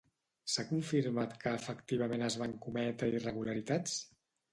[0.51, 3.95] S'ha confirmat que efectivament es van cometre irregularitats?